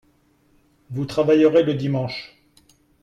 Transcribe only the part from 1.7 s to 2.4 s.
dimanche